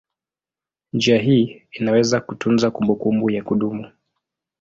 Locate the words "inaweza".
1.71-2.21